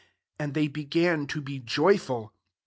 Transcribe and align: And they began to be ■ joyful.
And 0.39 0.55
they 0.55 0.67
began 0.67 1.27
to 1.27 1.41
be 1.41 1.59
■ 1.59 1.63
joyful. 1.63 2.33